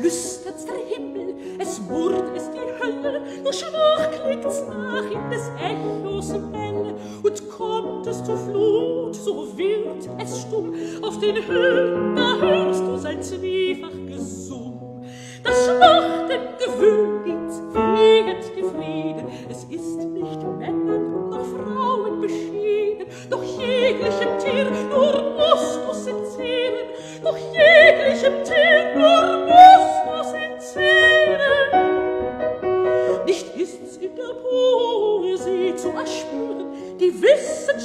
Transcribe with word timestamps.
flüstert's 0.00 0.66
der 0.66 0.76
Himmel, 0.76 1.34
es 1.58 1.80
murrt 1.80 2.36
es 2.36 2.50
die 2.50 2.84
Hölle, 2.84 3.22
nur 3.42 3.52
schwach 3.52 4.10
klingt's 4.10 4.62
nach 4.68 5.10
in 5.10 5.30
des 5.30 5.50
Echos 5.60 6.32
Welle, 6.32 6.94
und 7.22 7.50
kommt 7.50 8.06
es 8.06 8.22
zur 8.24 8.36
Flut, 8.36 9.14
so 9.14 9.56
wird 9.56 10.08
es 10.18 10.42
stumm, 10.42 10.74
auf 11.02 11.18
den 11.18 11.36
Höhen, 11.46 12.16
da 12.16 12.36
hörst 12.36 12.82
du 12.82 12.96
sein 12.96 13.22
zwiefach 13.22 13.90
Gesumm. 14.06 15.02
Das 15.42 15.64
schmachtende 15.64 16.66
Wühllied 16.78 17.52
fliehet 17.72 18.52
die 18.56 18.62
Frieden, 18.62 19.28
es 19.48 19.64
ist 19.64 19.98
nicht 19.98 20.42
Männern 20.58 21.30
noch 21.30 21.44
Frauen 21.44 22.20
beschieden, 22.20 23.06
doch 23.30 23.42
jeglichem 23.42 24.38
Tier 24.38 24.70
nur 24.90 25.36
musst 25.36 25.80
du's 25.86 26.06
entzehren, 26.06 26.88
doch 27.22 27.36
jeglichem 27.36 28.42
Tier 28.44 28.96
nur 28.96 29.25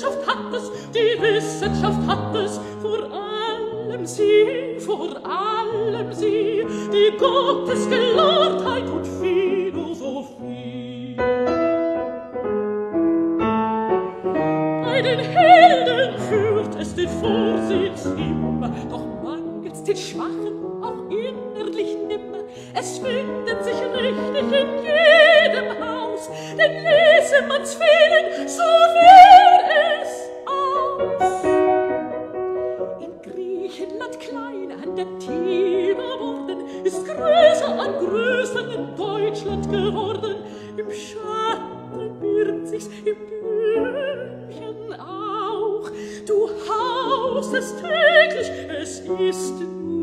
Wissenschaft 0.02 0.28
hat 0.28 0.54
es, 0.54 0.72
die 0.92 1.22
Wissenschaft 1.22 2.08
hat 2.08 2.36
es, 2.36 2.60
vor 2.82 3.04
allem 3.12 4.06
sie, 4.06 4.80
vor 4.80 5.16
allem 5.24 6.12
sie, 6.12 6.66
die 6.92 7.18
Gottesgelobtheit 7.18 8.90
und 8.90 9.06
Philosophie. 9.20 11.16
Einen 14.86 15.20
Helden 15.20 16.20
führt 16.20 16.76
es 16.80 16.96
den 16.96 17.10
Vorsitz 17.10 18.06
immer, 18.06 18.72
doch 18.90 19.06
mangelt's 19.24 19.84
den 19.84 19.98
Schwachen 19.98 20.66
auch 20.82 21.12
innerlich 21.12 21.96
nimmer, 22.08 22.44
es 22.74 22.98
findet 22.98 23.64
sich 23.64 23.76
richtig 23.94 24.52
in 24.52 24.68
jedem, 24.84 25.21
jedem 25.52 25.80
Haus, 25.80 26.30
denn 26.58 26.84
lese 26.84 27.42
man's 27.48 27.74
fehlen, 27.76 28.48
so 28.48 28.64
wär 28.64 30.02
es 30.02 30.30
aus. 30.46 31.44
In 33.00 33.22
Griechenland 33.22 34.20
klein 34.20 34.72
an 34.84 34.96
der 34.96 35.20
Tiber 35.20 36.20
worden, 36.20 36.64
ist 36.84 37.06
größer 37.06 37.80
an 37.80 37.94
größer 38.00 38.72
in 38.74 38.96
Deutschland 38.96 39.70
geworden. 39.70 40.36
Im 40.78 40.92
Schatten 40.92 42.20
birgt 42.20 42.68
sich's, 42.68 42.90
im 43.06 43.16
Blümchen 43.28 45.00
auch. 45.00 45.90
Du 46.26 46.50
haust 46.68 47.54
es 47.54 47.76
täglich, 47.76 48.52
es 48.82 49.00
ist 49.00 49.60
nur 49.60 50.01